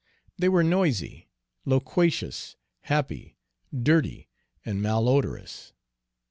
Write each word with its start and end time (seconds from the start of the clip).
They 0.35 0.49
were 0.49 0.63
noisy, 0.63 1.29
loquacious, 1.63 2.55
happy, 2.85 3.37
dirty, 3.71 4.29
and 4.65 4.81
malodorous. 4.81 5.73